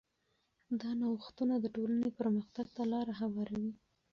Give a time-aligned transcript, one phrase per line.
[0.79, 3.71] دا نوښتونه د ټولنې پرمختګ ته لاره هواروي.